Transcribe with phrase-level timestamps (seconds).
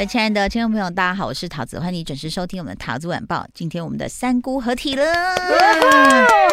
[0.00, 3.46] 各位亲爱的听众朋友，大家好，我是桃子，欢迎你准时收听我们的桃子晚报。
[3.52, 5.04] 今天我们的三姑合体了，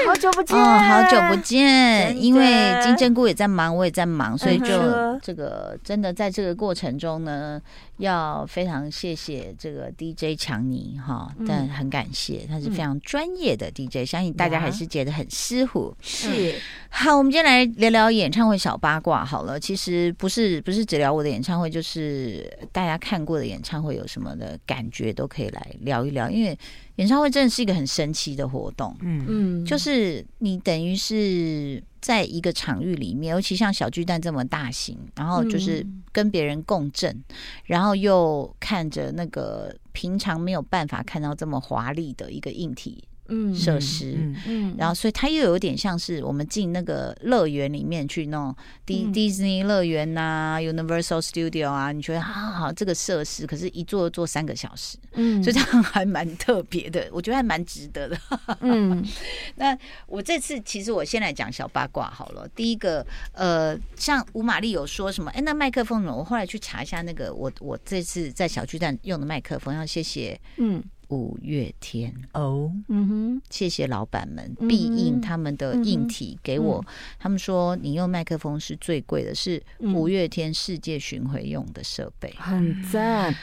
[0.06, 2.22] 好久不见，哦，好久不见。
[2.22, 7.58] 因为金针菇也在忙，我也在忙，所以就这个真的在这个过程中呢，
[7.98, 15.96] 要非常谢谢这个 DJ 强尼哈，但很感谢他是非常专业的 DJ，相信大家还是觉得很舒服。
[16.02, 16.56] 是
[16.90, 19.60] 好，我们今天来聊聊演唱会小八卦好了。
[19.60, 26.58] 其实不是不是只聊我的演唱会，就是大家看过的演唱会有什么的感觉都可以来聊一聊，因为
[26.96, 28.96] 演唱会真的是一个很神奇的活动。
[29.02, 37.24] 嗯嗯，就是你等于是在一个场域里面，尤其像小巨蛋这么大型，然后就是跟别人共振，
[37.66, 43.04] 然后又看着那个平常没有办法看到这么华丽的一个硬体。
[43.30, 58.18] 嗯，设施，嗯，嗯，然后所以它又有点像是我们进那个乐园里面去弄迪迪士尼乐园呐，Universal Studio 啊，你觉得啊好这个设施，可是一坐坐三个小时，嗯，所以这样还蛮特别的，我觉得还蛮值得的。
[58.62, 59.06] 嗯，
[59.56, 62.48] 那我这次其实我先来讲小八卦好了。
[62.56, 65.30] 第一个，呃，像吴玛丽有说什么？
[65.32, 66.16] 哎，那麦克风呢？
[66.16, 70.84] 我后来去查一下那个，我我这次在小巨蛋用的麦克风，要谢谢，嗯。
[71.10, 72.14] 五月天。
[72.34, 76.84] 哦，嗯哼，谢谢老板们必应他们的硬体给我，
[77.20, 83.34] 他们说你用麦克风是最贵的，是五月天世界巡回用的设备，很赞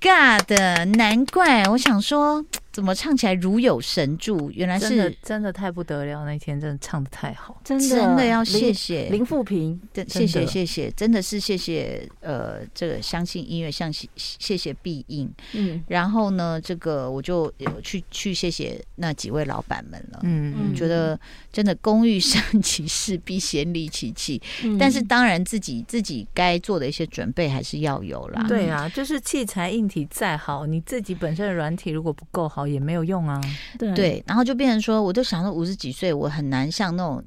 [0.00, 1.64] ，God，难怪。
[1.64, 2.44] 我想说。
[2.76, 4.50] 怎么唱起来如有神助？
[4.50, 6.26] 原来是真的，真的太不得了！
[6.26, 7.88] 那天真的唱的太好，真的。
[7.88, 9.08] 真的要谢谢。
[9.08, 20.54] 林富平，谢谢谢谢，真的是谢谢呃，这个相信音乐，相信谢谢必应，嗯，然后呢，这个我就有去去谢谢那几位老板们了，嗯。
[20.58, 21.18] 嗯，觉得
[21.50, 24.38] 真的工欲善其事，必先利其器，
[24.78, 32.66] 但是当然自己自己该做的一些准备还是要有啦，对啊，就是器材硬体再好，你自己本身的软体如果不够好。
[32.66, 33.40] 也没有用啊，
[33.78, 37.22] 对，对，然后就变成说，我就想到五十几岁，我很难像那种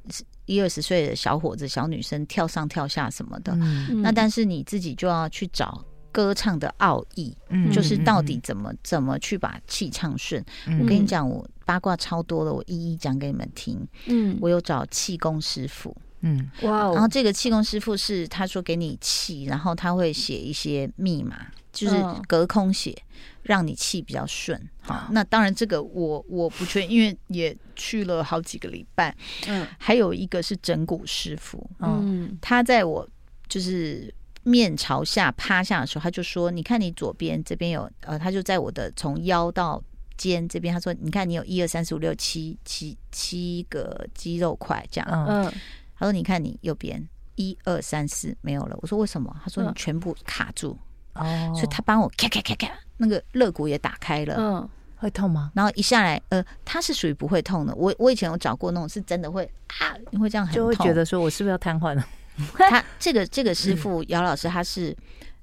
[0.45, 3.53] 一二十岁的小伙子、小女生跳上跳下什么的。
[3.55, 5.81] 嗯、那但是你自己就要去找
[6.11, 10.43] 歌唱的奥义，嗯、就是到底怎么怎么去把气唱顺。
[10.67, 13.79] 嗯、我跟你讲，我八卦超多的，我一一讲给你们听。
[14.07, 15.95] 嗯，我有找气功师傅。
[16.19, 21.47] 嗯，哇哦，然后这个气功师傅是他说给你气，然后他会写一些密码。
[21.79, 21.95] 就是
[22.27, 22.95] 隔空写，
[23.43, 24.59] 让你气比较顺。
[24.81, 29.15] 好，那当然这个我我不确定，因为也去了好几个礼拜。
[29.47, 33.07] 嗯，还有一个是整骨师傅，嗯，他在我
[33.47, 34.13] 就是
[34.43, 39.81] 面朝下趴下的时候，他就说：“你看你左边这边有呃，他就在我的从腰到
[40.17, 45.25] 肩这边，他说你看你有一二三四五六七七七个肌肉块这样。
[45.27, 45.53] 嗯，
[45.95, 48.77] 他说你看你右边一二三四没有了。
[48.81, 49.33] 我说为什么？
[49.43, 50.77] 他说你全部卡住。”
[51.19, 54.35] 哦，所以他帮我咔咔咔咔，那个肋骨也打开了。
[54.37, 55.51] 嗯，会痛吗？
[55.55, 57.73] 然后一下来，呃，他是属于不会痛的。
[57.75, 59.49] 我我以前有找过那种是真的会
[59.79, 62.05] 啊，你会这样很痛，就会觉得说我是不是要瘫痪了？
[62.57, 64.95] 他 这个这个师傅姚老师，他是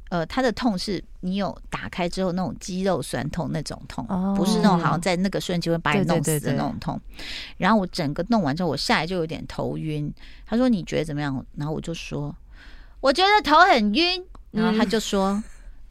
[0.08, 4.06] 呃，他的痛是你有打开之后那种肌肉酸痛那种痛，
[4.36, 6.98] 不是那种好像在那个瞬间会把你弄死的那种痛。
[7.56, 10.12] 然后我整个弄完之后，我下来就有点头晕。
[10.46, 11.44] 他说你觉得怎么样？
[11.56, 12.34] 然后我就说
[13.00, 14.24] 我觉得头很晕。
[14.52, 15.42] 然后他就说。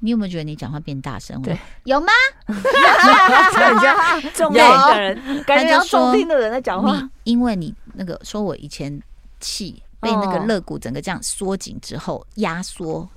[0.06, 1.42] 你有没有觉得你讲话变大声？
[1.42, 2.14] 对， 有吗？
[2.46, 7.10] 人家重听的人，感觉要重听的人在讲话。
[7.24, 9.02] 因为你那个说我以前
[9.40, 13.10] 气被那个肋骨整个这样缩紧之后压缩，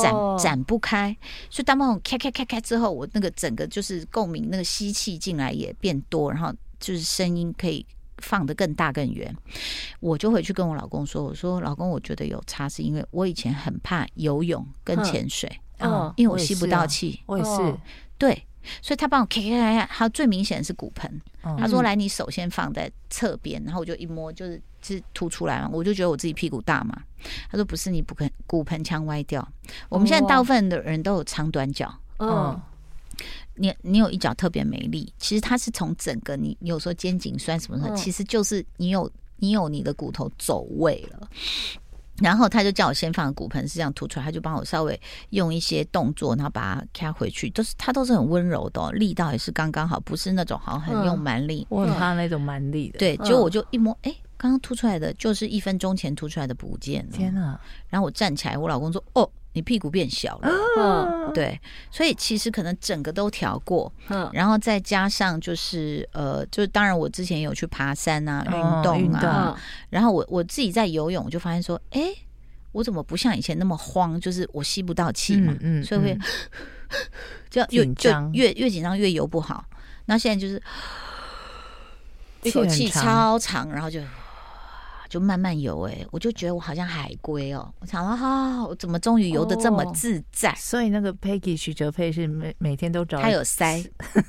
[0.00, 1.14] 展展不开，
[1.50, 7.84] 所以当我开开开开之后，我那个整个就是共鸣，那个吸气进来也变多，然后就是声音可以
[8.18, 9.34] 放得更大更远。
[9.98, 17.76] 我就回去跟我老公说：“我说老公，我觉得有差，是因为我以前很怕游泳跟潜水。”嗯，因为我吸不到气，我也是，
[18.18, 18.46] 对，
[18.80, 21.20] 所以他帮我咔咔咔咔，他最明显的是骨盆，
[21.58, 27.02] 他说，来，你手先放在侧边，然后我就一摸，就是是凸出来嘛，我就觉得我自己屁股大嘛，
[27.50, 29.46] 他说不是，你骨盆骨盆腔歪掉，
[29.88, 32.58] 我们现在大部分的人都有长短脚，嗯，
[33.54, 41.28] 你你有一脚特别没力，其实它是从整个你你有时候肩颈酸什么的，其实就是你有你有你的骨头走位了。
[42.20, 51.66] 然后他就叫我先放骨盆是这样凸出来，他就帮我稍微用一些动作，然后把它卡回去，都是他都是很温柔的，哦，力道也是刚刚好，不是那种好像很用蛮力。
[51.68, 52.98] 我很怕那种蛮力的。
[52.98, 57.12] 对，结果我就一摸，哎，刚刚凸出来的就是一分钟前凸出来的不见了。
[57.12, 57.58] 天哪！
[57.88, 60.48] 然后我站起来，我老公说：“哦，你屁股变小了。”
[60.78, 61.58] 嗯，对，
[61.90, 69.56] 所以其实可能整个都调过，嗯，然后再加上就是呃，就是当然我之前有去爬山啊，哦运动运啊，动
[69.88, 72.14] 然后我我自己在游泳，我就发现说，哎，
[72.72, 74.20] 我怎么不像以前那么慌？
[74.20, 76.20] 就是我吸不到气嘛，嗯嗯所以会嗯
[77.48, 79.64] 就越就越越紧张越游不好。
[80.04, 80.62] 那现在就是
[82.42, 83.98] 一口气超长，然后就。
[85.16, 87.74] 就慢慢游、欸，哎，我就觉得我好像海龟哦、喔。
[87.80, 90.54] 我想说，哈、哦，我怎么终于游的这么自在？
[90.58, 93.82] 所以那个 Peggy 徐哲佩是每每天都找他有塞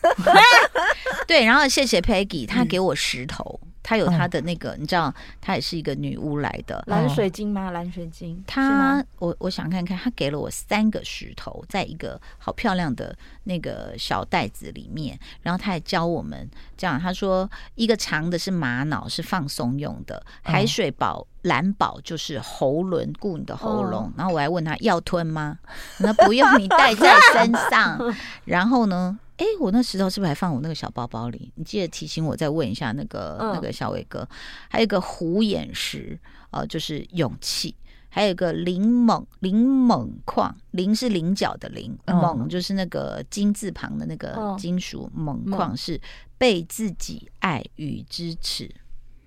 [1.28, 3.60] 对，然后谢谢 Peggy，他给我石头。
[3.88, 7.72] 嗯她有她的那个，你知道，她也是一个女巫来的蓝水晶吗？
[7.72, 8.44] 蓝水晶。
[8.46, 15.18] 她，我我想看看，她给了我三个石头，在一个好漂亮的那个小袋子里面。
[15.42, 24.12] 然后她还教我们这样，她说一个长的是玛瑙，是放松用的；海水宝、蓝宝就是喉轮，顾你的喉咙。
[24.18, 25.60] 然后我还问她要吞吗？
[26.00, 27.98] 那不用，你带在身上。
[28.44, 29.18] 然后呢？
[29.38, 31.52] 哎，我那石头是不是还放我那个小包包里？
[31.56, 34.28] 你记得提醒我再问一下那个、嗯、那个小伟哥。
[34.70, 36.20] 还有一个虎眼石，
[36.52, 37.76] 呃，就是勇气。
[38.10, 46.02] 还有一个菱锰，菱锰矿，菱是菱角的菱，锰、嗯、就是那个金字旁的那个金属，锰矿是
[46.36, 48.68] 被自己爱与支持。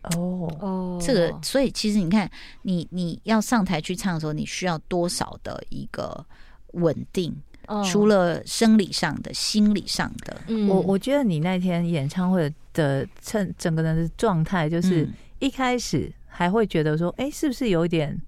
[0.03, 2.29] 哦哦，这个，所以其实你看，
[2.63, 6.25] 你你要上台去唱的时候，你需要多少的一个
[6.73, 7.37] 稳定？
[7.85, 15.09] 除了生理上的、心理上的，嗯、我我觉得你那天演唱会的趁整个人的状态，就是
[15.39, 18.21] 一开始还会觉得说，哎、欸，是不是有一点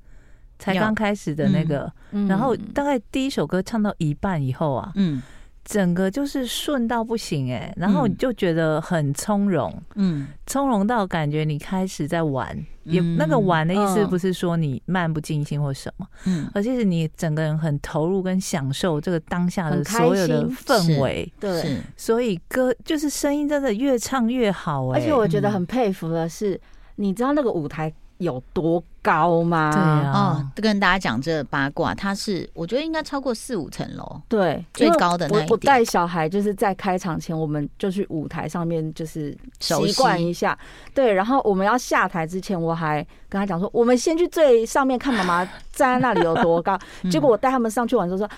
[0.59, 1.93] 才刚开始的那个？
[2.13, 5.23] 嗯、然后大概第一首歌唱到一半以后啊，嗯。
[5.65, 12.55] 整个就是顺到不行哎、欸，然后你就觉得很从容，嗯，从容到感觉你开始在玩，
[12.85, 26.61] 嗯、也那个玩的意思不是说你漫不经心或什么，嗯，而且是你整个人很投入跟享受这个当下的所有的氛围，对，所以歌就是声音真的越唱越好哎、欸，而且我觉得很佩服的是，
[26.97, 27.93] 你知道那个舞台。
[28.19, 29.71] 有多高吗？
[29.73, 35.49] 对啊，哦，跟大家讲这八卦，它是我觉得应该超过四五层楼，对，最高的那一点。
[35.49, 40.57] 我我带小孩就是在开场前，我们就去舞台上面就是习惯一下，
[40.95, 46.79] 对，然后我们要下台之前，我还跟他讲说，我们先去最上面看妈妈站在那里有多高。
[47.11, 48.37] 结果我带他们上去玩的时候说。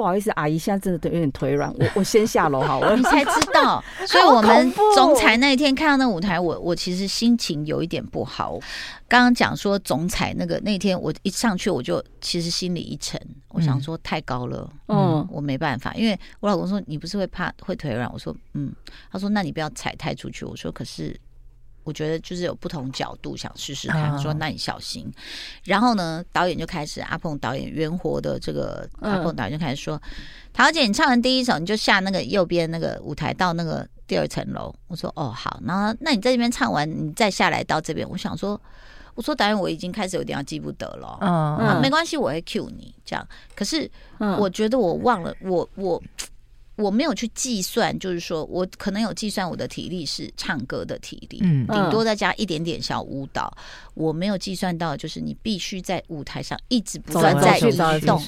[0.00, 2.96] 不好意思，阿姨，现在真的有点腿软，我我先下楼好了。
[2.96, 8.58] 你才知道， 所以我们总裁那一天看到那舞台，我我其实心情有一点不好。
[9.06, 18.72] 刚刚讲说总裁那个那天，我一上去我就其实心里一沉，我想说太高了，嗯，我没办法，因为我老公说你不是会怕会腿软，我说嗯，
[19.12, 21.14] 他说那你不要踩太出去，我说可是。
[21.84, 25.10] 我觉得就是有不同角度想试试看，说那你小心。
[25.64, 30.00] 然后呢，导演就开始，阿鹏导演圆活的这个阿鹏导演就开始说
[30.52, 38.08] ：“桃姐，你唱完第一首，你就下那个右边那个舞台到那个第二层楼。”我说：“哦，好。”然后那你在这边唱完，你再下来到这边。
[38.08, 38.60] 我想说，
[39.14, 41.18] 我说导演，我已经开始有点要记不得了。
[41.22, 43.26] 嗯，没关系，我会 cue 你这样。
[43.54, 43.90] 可是
[44.38, 46.02] 我觉得我忘了，我我。
[46.80, 53.54] 我没有去计算，就是说我可能有计算我的体力是唱歌的体力，嗯，顶多再加一点点小舞蹈。
[53.94, 58.20] 我没有计算到，就是你必须在舞台上一直不断在移动，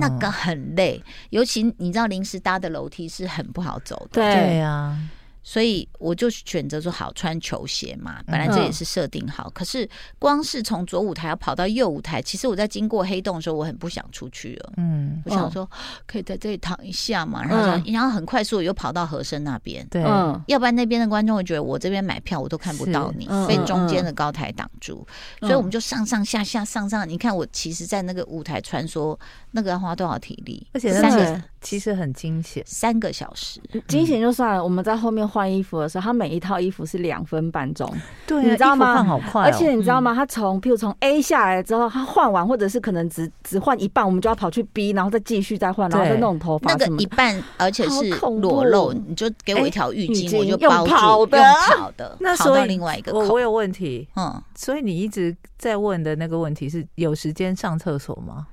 [0.00, 1.02] 那个很累。
[1.30, 4.96] 尤其你知道，临时搭的楼梯是很不好走的，对呀。
[5.42, 9.48] 所以我就选择说好穿球鞋嘛，本来这也是设定好。
[9.54, 14.72] 可是光是从左舞台要跑到右舞台，其实我在经过黑洞的时候，我很不想出去了。
[14.76, 15.68] 嗯，我想说
[16.06, 19.86] 可以在这里躺一下嘛，然后然后很快速又跑到和声那边。
[19.88, 20.02] 对，
[20.48, 25.06] 要不然那边的观众会觉得我这边买票我都看不到你，被中间的高台挡住。
[25.40, 29.16] 所以我们就上上下下上上，你看我其实，在那个舞台穿梭，
[29.52, 30.66] 那个要花多少体力？
[30.72, 35.27] 而且三个其实很惊险，三个小时，惊险就算了，我们在后面。
[35.28, 37.88] 换衣服的时候，他每一套衣服是两分半钟，
[38.26, 38.94] 对，你知道吗？
[38.94, 40.14] 换好快，而且你知道吗？
[40.14, 46.72] 他从譬如从 A 下来之后，他换完或者是可能只只换一半，我们就要跑去 B，然后再继续再换，然后再弄头发。
[46.72, 50.90] 那个一半，而且是裸露，你就给我一条浴巾，我就包住。
[50.90, 51.38] 用跑的，
[51.76, 53.18] 跑的，那所以另外一个口。
[53.18, 58.46] 我我有问题，嗯，所以你一直在问的那个问题是有时间上厕所吗？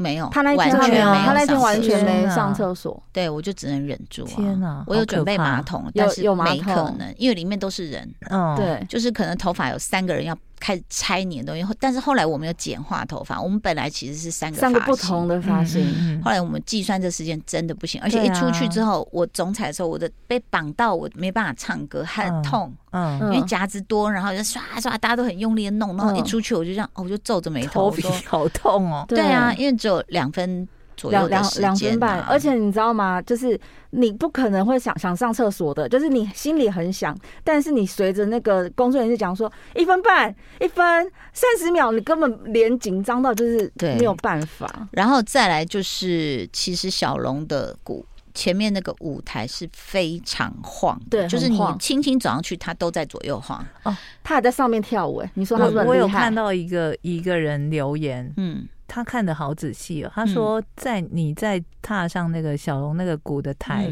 [0.00, 3.00] 没有，他那天没有，他那天完全没上厕所。
[3.12, 4.24] 对，我就只能忍住。
[4.24, 8.10] 天哪，我有准备马桶，但是没可能，因为里面都是人。
[8.30, 11.76] 嗯，对，就是可能头发有三个人要开始拆你的东西。
[11.80, 23.34] 但是后来我们有简化头发，我们本来其实是三个三个不同的发型，后来我们计算这时间真的不行，而且一出去之后，啊、我总裁的时候，我的被绑到我没办法唱歌，很痛，嗯，嗯。
[23.34, 29.04] 因为夹子多，然后就刷刷，大家都很用力的弄，然后一出去我就这样，哦，我就皱着眉头，头皮好痛哦。
[29.08, 30.68] 对啊，因为只有两分。
[31.08, 33.22] 两两两分半，而且你知道吗？
[33.22, 33.58] 就是
[33.90, 44.88] 你不可能会想想上厕所的，就是你心里很想，但是你随着那个工作人员讲说一分半、一分三十秒，你根本连紧张到就是没有办法。
[44.92, 53.64] 然后再来就是，其实小龙的鼓前面那个舞台是非常晃，对，就是你轻轻走上去，他都在左右晃。
[53.82, 58.66] 哦，他还在上面跳舞哎，你说他我有看到一个一个人留言，嗯。
[58.92, 60.10] 他看的好仔细哦。
[60.12, 63.88] 他说，在你在踏上那个小龙那个鼓的台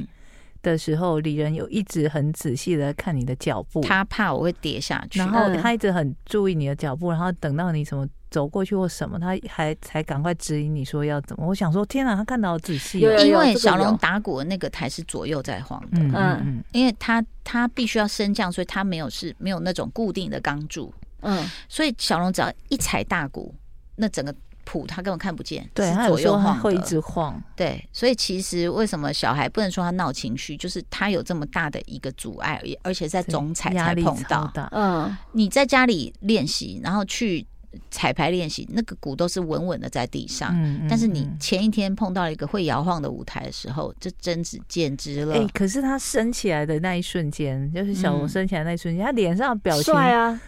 [0.61, 11.47] 的时候，李仁有一直很仔细的看你的脚步，他怕我会跌下去，然后他一直很注意你的脚步，然后等到你什么走过去或什么，他还才赶快指引你说要怎么。
[11.47, 23.54] 我想说，天哪，他看到好仔细，因为小龙打鼓的那个台是左右在晃的，嗯嗯，因为他他必须要升降，所以他没有是没有那种固定的钢柱，嗯，所以小龙只要一踩大鼓，
[23.97, 24.35] 那整个。
[24.70, 27.42] 谱他根本看不见，对，是左右晃，会一直晃。
[27.56, 34.52] 对，所以其实为什么小孩不能说他闹情绪，就是他有这么大的一个阻碍，而且在总踩才碰到。
[34.73, 37.47] 嗯，你在家里练习，然后去
[37.90, 40.50] 彩排练习，那个鼓都是稳稳的在地上。
[40.54, 45.34] 嗯，但是你前一天碰到了一个会摇晃的舞台的时候，这真是简直了。
[45.34, 50.40] 哎，可是他升起来的那一瞬间，就是小龙升起来那一瞬间，他脸上的表情帅啊。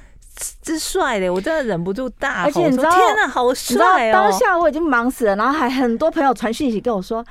[0.63, 4.13] 这帅的，我真的忍不住大吼，而且你知道，天哪，好帅哦！
[4.13, 7.23] 当下我已经忙死了，然后还很多朋友传讯息跟我说：“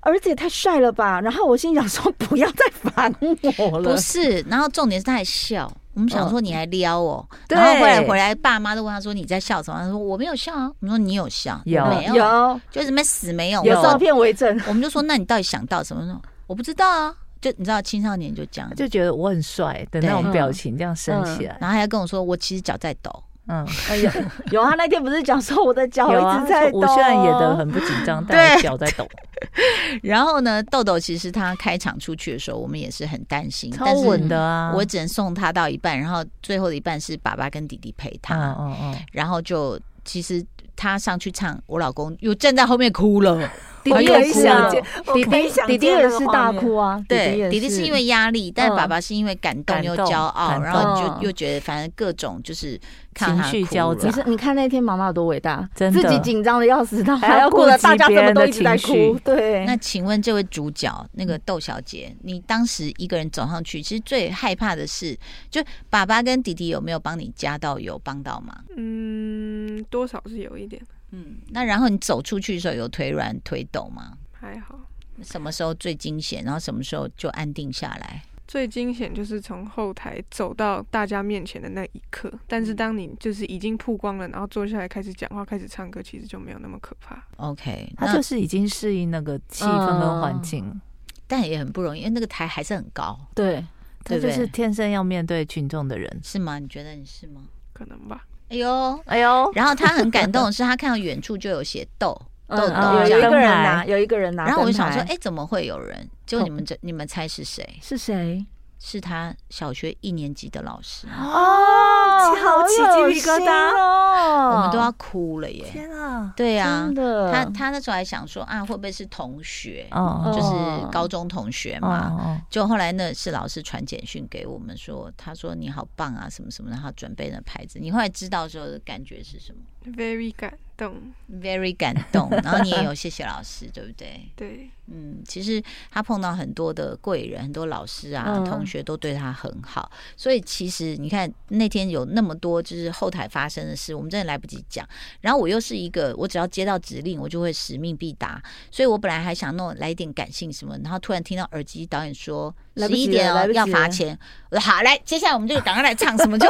[0.00, 3.14] 儿子也太帅了吧！”然后我心想说：“不要再烦
[3.56, 5.72] 我了。”不是，然后重点是他还笑。
[5.94, 11.60] 我们想说你还撩我，然后后来回来，爸妈都问他说：“你在笑什么？”他说：“我没有笑啊。”我们说：“你有笑？
[11.64, 12.14] 有没有？
[12.14, 14.58] 有，就是没死没有，有照片为证。
[14.66, 17.14] ”我们就说：“那你到底想到什么？”我不知道啊。
[17.40, 23.10] 就你知道，青少年就这样，就觉得我很帅的那种表情，这样升起来，然后还要跟我说，我其实脚在抖。
[23.48, 24.12] 嗯， 哎呀，
[24.52, 29.06] 有他那天不是讲说我的脚一直在抖，我虽然演的很不紧张， 但脚在抖。
[30.02, 34.72] 然后呢，豆豆其实他开场出去的时候，我们也是很担心，超稳的啊。
[34.72, 38.54] 我只能送他到一半，然后最后的一半是爸爸跟弟弟陪他。
[38.58, 40.44] 嗯嗯，然后就其实
[40.76, 43.50] 他上去唱，我老公又站在后面哭了。
[43.84, 44.70] 弟弟也是啊，
[45.14, 47.02] 弟弟弟弟也是大哭啊。
[47.08, 52.78] 对，弟弟是因为压力，但爸爸是因为感动又骄傲，然后就又觉得反正各种就是
[53.14, 54.08] 情绪交杂。
[54.08, 59.18] 你是你看那天妈妈有多伟大，真的自己紧张的要死，她还要顾着大家怎么都一直在哭。
[59.24, 65.18] 对，那请问这位主角那个窦小姐，你当时一个人走上去，其实最害怕的是，
[65.50, 68.56] 就爸爸跟弟弟有没有帮你加到油帮到忙？
[68.76, 70.80] 嗯，多少是有一点。
[71.12, 74.18] 嗯，那然后你走出去的时候有腿软腿抖吗？
[74.32, 74.78] 还好。
[75.22, 76.42] 什么时候最惊险？
[76.42, 78.22] 然后什么时候就安定下来？
[78.48, 82.30] 最惊险就是从后台走到大家面前的那一刻。
[82.46, 87.22] 但是当你就是已经曝光了，然后坐下来开始讲话、开始唱歌，其实就没有那么可怕。
[87.36, 90.80] OK，他就是已经适应那个气氛跟环境，嗯，
[91.26, 93.18] 但也很不容易，因为那个台还是很高。
[93.34, 93.64] 对，
[94.02, 96.58] 他就是天生要面对群众的人，是吗？
[96.58, 97.42] 你觉得你是吗？
[97.72, 98.26] 可能吧。
[98.52, 99.50] 哎呦，哎呦！
[99.54, 104.44] 然后他很感动的 是，他看到远处就有写豆豆豆，有一个人拿，有一个人拿。
[104.44, 106.06] 然后我就想说，哎，怎么会有人？
[106.26, 107.66] 就你们这，你们猜是谁？
[107.80, 108.44] 是谁？
[108.84, 115.64] 是他小学一年级的老师哦，好起鸡皮疙瘩哦，我们都要哭了耶！
[115.70, 116.88] 天啊，对呀，
[117.32, 119.86] 他他那时候还想说啊，会不会是同学？
[120.32, 122.40] 就是高中同学嘛。
[122.50, 127.78] 就后来那是老师传简讯给我们说，他说你好棒啊，什么什么，然后准备那牌子。
[127.78, 129.60] 你后来知道的时候的感觉是什么
[129.96, 130.94] ？Very 感动
[131.30, 132.28] ，Very 感动。
[132.44, 134.28] 然后你也有谢谢老师，对不对？
[134.36, 134.70] 对。
[134.86, 144.86] 嗯，其实他碰到很多的贵人，很多老师啊，嗯、同学都对他很好，所以其实你看那天有那么多就是后台发生的事，我们真的来不及讲。
[145.20, 154.18] 然后我又是一个，我只要接到指令，我就会使命必达，所以我本来还想弄来一点感性什么，然后突然听到耳机导演说十一点哦要罚钱，
[154.50, 156.46] 我说好来，接下来我们就赶快来唱什么就，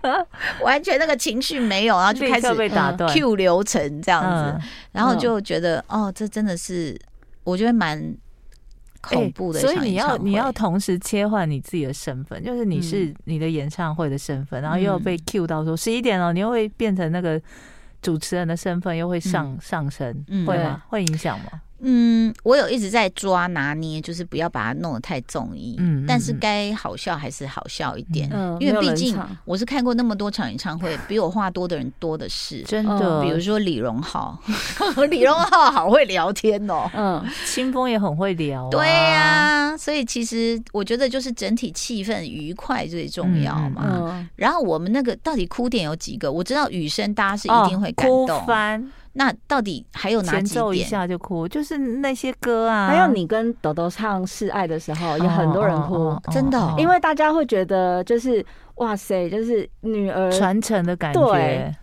[0.62, 3.12] 完全那个情绪没有，然后就开始被打断。
[3.12, 6.98] Q 流程这样子，嗯、然后就觉得哦，这真的是。
[7.42, 7.98] 我觉得蛮
[9.00, 17.40] 恐怖的，所以你要你要同时切换你自己的身份，就是你是你的演唱会的身份，然后又要被 cue 到说十一点了，你又会变成那个
[18.02, 20.82] 主持人的身份，又会上上升，会吗？
[20.88, 21.60] 会影响吗？
[21.82, 25.76] 嗯，我有一直在抓拿捏，就是不要把它弄得太综艺。
[25.78, 28.28] 嗯，但是该好笑还是好笑一点。
[28.32, 32.62] 嗯，因为毕竟我是看过那么多场演唱会， 比我话多的人多的是。
[32.62, 34.38] 真的，比如说李荣浩，
[35.10, 36.90] 李荣浩好会聊天哦。
[36.94, 38.68] 嗯，清风也很会聊。
[38.70, 44.28] 对呀，所以其实我觉得就是整体气氛愉快最重要嘛。
[44.36, 46.30] 然后我们那个到底哭点有几个？
[46.30, 48.44] 我知道雨声大家是一定会感动。
[49.12, 50.54] 那到底还有哪几点？
[50.54, 52.86] 奏一下就哭，就是那些歌啊。
[52.86, 58.44] 还有你跟豆豆唱《示爱》的时候，有很多人哭，哦、真的、哦，因为大家会觉得就是。
[58.80, 61.20] 哇塞，就是女儿传承的感觉，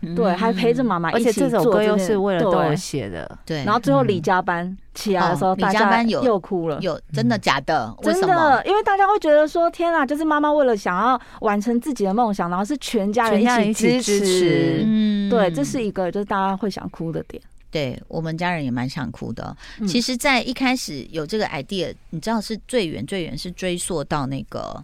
[0.01, 3.63] 对，对，还陪着妈妈一起做，而且这首歌又是为了豆儿写的，对。
[3.63, 7.96] 然后最后李加班起来的时候，李家班有又哭了，有真的假的？
[8.01, 17.39] 真的，因为大家会觉得说，天啊，就是妈妈为了想要完成自己的梦想，然后是全家人一起支持，嗯，对，这是一个就是大家会想哭的点。
[17.70, 19.56] 对，我们家人也蛮想哭的。
[19.88, 24.84] 其实，在一开始有这个 idea，你知道是最远最远是追溯到那个。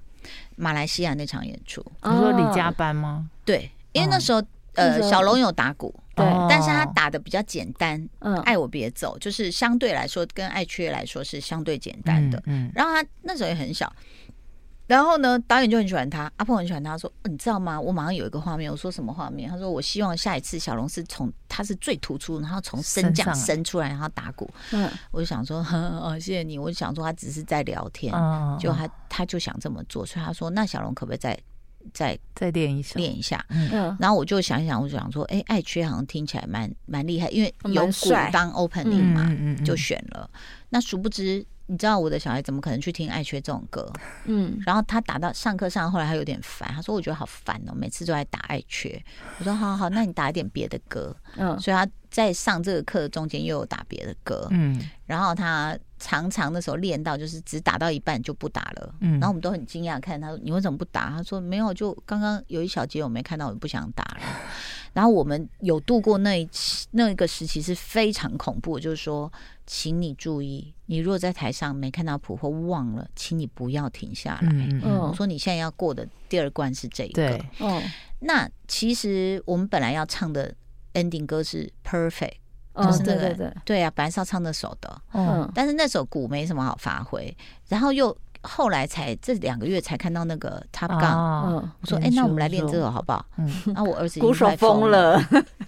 [0.55, 3.29] 马来西亚那场演出，你说李加班吗？
[3.45, 4.43] 对，因为那时候
[4.75, 8.07] 呃小龙有打鼓，对，但是他打的比较简单。
[8.19, 12.41] 嗯，爱我别走，就是相对来说跟爱缺来说是相对简单的。
[12.45, 13.91] 嗯，然后他那时候也很小。
[14.85, 17.79] 然后呢，导演就很喜欢他，阿鹏很喜欢他，说：“你知道吗？
[17.79, 28.11] 我马上有一个画面。”我说：“什么画面？”他说：“我希望下一次小龙是从他是最突出，然后从升降升出来，然后打鼓。”嗯，我就想说：“呵 呵谢谢你。”我就想说他只是在聊天，
[28.59, 31.39] 就他他就想这么做，所以他说：“那小龙可不可以再
[31.93, 32.95] 再再练一下？
[32.97, 33.69] 练一下？”嗯，
[34.01, 39.23] 然后我就想一想，我就想说：“哎，爱缺好像听起来蛮蛮厉害，因为有鼓当 opening 嘛，
[39.63, 40.29] 就选了。
[40.69, 43.91] 那殊不知。”你知道我的小孩怎么可能去听爱缺这种歌？
[44.25, 49.03] 嗯，然后他打到上课上，后来他有点烦，他说：“我觉得好烦哦，每次都在打爱缺。”
[49.39, 54.47] 我说：“好好好，那你打一点别的歌。”嗯，所以他在上这个课的中间又有打别的歌。
[54.51, 58.95] 嗯，然后他常常的时候练到就是只打到一半就不打了。
[58.99, 64.19] 嗯，然后我们都很惊讶，看他说：“你为什么不打？”他说：“没有，就刚刚有一小节我没看到，我不想打了。”
[64.93, 69.31] 然后我们有度过那一期那一个时期是非常恐怖，就是说。
[69.65, 74.49] 请你注意，你如果在台上没看到谱或忘了，请你不要停下来。
[74.51, 77.13] 嗯，我说你现在要过的第二关是这个。
[77.13, 77.81] 对，哦，
[78.19, 80.53] 那其实我们本来要唱的
[80.95, 82.33] ending 歌是 Perfect，
[82.75, 85.01] 就是那个对啊，本来是要唱那首的。
[85.13, 87.33] 嗯，但是那首鼓没什么好发挥，
[87.69, 88.15] 然后又。
[88.43, 91.15] 后来才这两个月才看到那个 Top Gun，
[91.81, 93.25] 我说哎，那我们来练这个好不好？
[93.37, 95.17] 嗯，然后我儿子鼓手疯了，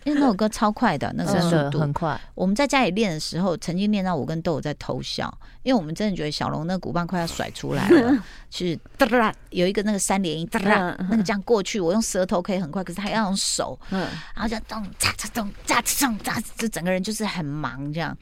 [0.04, 1.80] 因为 那首歌超快的，那个速度。
[1.80, 2.20] 很快。
[2.34, 18.16] 我们在家里练的时候，曾经练到我跟豆豆在偷笑，因为我们真的觉得小龙那鼓棒快要甩出来了， 是哒哒有一个那个三连音哒哒，那个这样过去，我用舌头可以很快，可是他要用手，嗯，然后就咚嚓嚓咚嚓嚓咚嚓，这整个人就是很忙这样。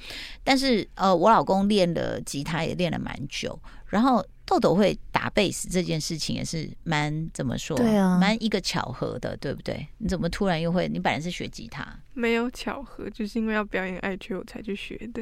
[0.43, 3.57] 但是呃，我老公练了吉他也练了蛮久，
[3.93, 4.25] 然后。
[4.45, 7.77] 豆豆会打贝斯这件事情也是蛮怎么说？
[7.77, 9.87] 对啊，蛮一个巧合的，对不对？
[9.99, 10.85] 你怎么突然又会？
[10.89, 15.21] 你本来是学吉他，没有巧合，就是因为要表演爱曲我才去学的。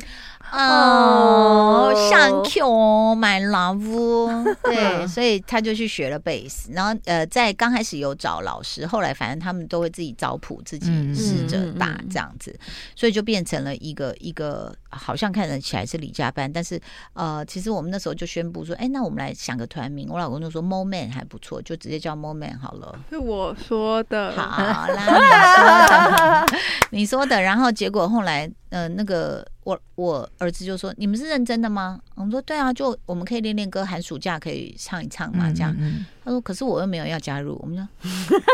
[0.51, 4.57] 哦，Thank you，my love。
[4.65, 12.59] 对，所以他就去学了贝斯，然后呃，在刚开始有找老师，后来反正他们都会自己找谱，自己试着打这样子，
[12.95, 16.81] 所以就变成了一个一个好像看得起来是李家班，但是
[17.13, 19.11] 呃，其实我们那时候就宣布说，哎，那我。
[19.11, 22.97] 我们来想个团名，我老公就说 Moment 还不错，就直接叫 Moment 好了。
[23.09, 26.45] 是我说的，好啦，
[26.91, 27.41] 你说的。
[27.41, 35.75] 然后结果后来，呃，那个我我儿子就说：“你们是认真的吗？”我们说：“对啊，就我们可以练练歌，寒暑假可以唱一唱嘛。”这样，
[36.23, 37.85] 他说：“可是我又没有要加入。”我们说：“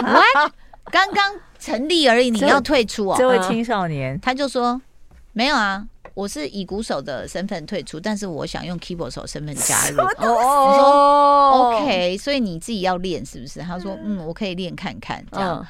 [0.02, 0.52] 喂，
[0.86, 4.82] 刚刚成立而已，你要退出哦。”这位青少年他就说
[5.34, 5.86] ：“没有啊。”
[6.17, 10.01] 我是以鼓手的身份退出，但是我想用 keyboard 手身份加入。
[10.17, 13.60] 哦，OK，所以你自己要练是不是？
[13.60, 15.63] 他说，嗯，我可以练看看这样。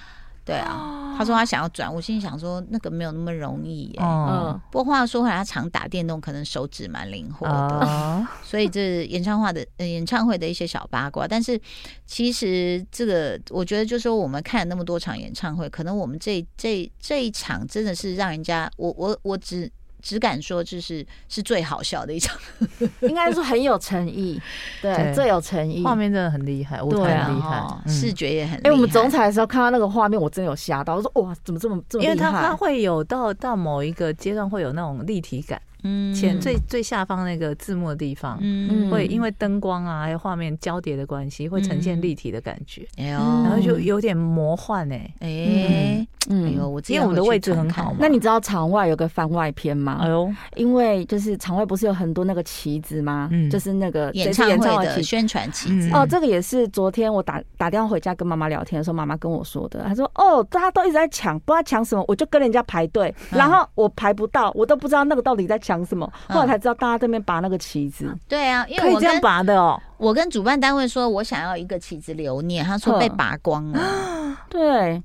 [0.46, 4.00] 对啊，他说他想要转，我心里想说那个没有那么容易耶。
[4.02, 8.26] 嗯，不过话说回来，他常打电动，可能手指蛮灵活的。
[8.42, 11.60] 所以这演唱会的演唱会的一些小八卦，但是
[12.06, 19.70] 其实这个我觉得就是说，我们看了那么多场演唱会，可能我们这这这一场真的是让人家我我我只。
[20.08, 22.38] 只敢说这是是最好笑的一场，
[23.02, 24.42] 应该说很有诚意，
[24.82, 28.70] 对，最有诚意，画面真的很厉害，舞台很厉害，视觉也很厉害。
[28.70, 32.14] 哎，我们总彩的时候看到那个画面，我真的有吓到，我说哇，怎么这么这么厉害？
[32.14, 35.62] 因为它它会有到到某一个阶段会有那种立体感。
[35.84, 46.58] 嗯，前最最下方那个字幕的地方，嗯，会因为灯光啊还有画面交叠的关系，会呈现立体的感觉，哎呦，然后就有点魔幻哎，哎，嗯，因
[46.98, 47.98] 为我们的位置很好嘛。
[48.00, 50.00] 那你知道场外有个番外篇吗？
[50.02, 53.30] 哎呦，因为就是场外不是有很多那个旗子吗？
[53.32, 55.90] 嗯，就是那个演唱会的宣传旗子。
[55.94, 59.84] 哦，这个也是昨天我打打电话回家跟妈妈聊天的时候，妈妈跟我说的。
[59.84, 66.10] 她说：“哦，大家都一直在抢，不知道抢什么，我就跟人家排队，然后我排不到，我都不知道那个到底在抢什么。
[66.30, 68.16] 后来才知道，大家这边拔那个旗子。
[68.26, 69.78] 对啊，因为可以这样拔的哦。
[69.98, 73.80] 我跟主办单位说，我想要一个旗子留念，他说被拔光了。
[74.48, 75.04] 对。”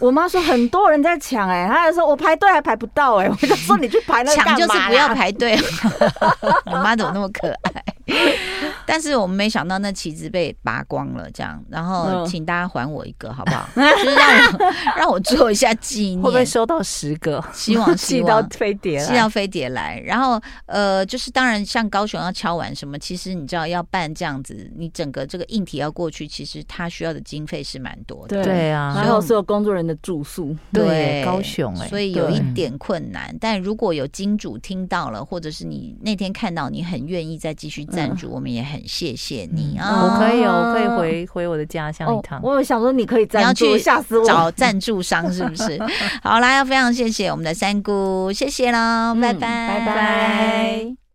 [0.00, 4.56] 我妈说很多人在抢哎、欸，她还说我排队还排不到哎、欸，我就说你去排那干嘛？
[4.56, 5.58] 抢就是不要排队。
[6.66, 7.84] 我妈怎么那么可爱？
[8.84, 13.68] 但是我们没想到那旗子被拔光了，这样，然后请大家还我一个好不好？
[13.76, 16.22] 就是让我让我做一下纪念。
[16.22, 17.42] 会不会收到十个？
[17.52, 20.00] 希望 希望寄到飞碟，寄到飞碟来。
[20.04, 28.42] 然后呃，就是当然像高雄要敲完什么，其实你知道要办这样子，你整个这个硬体要过去，其实它需要的经费是蛮多的。
[28.42, 33.34] 对啊，还有所有工作人员的住宿，对高雄哎，所以有一点困难。
[33.40, 38.80] 但如果有金主听到了，或者是你那天看到你很愿意再继续赞助，我们也很。
[38.86, 40.02] 谢谢你啊！
[40.02, 42.40] 我可以哦，我可以回回我的家乡一趟。
[42.42, 44.24] 我有想说你可以赞助，吓死我！
[44.26, 45.78] 找赞助商是不是？
[46.22, 51.09] 好啦，要非常谢谢我们的三姑，谢谢喽，拜拜，拜拜。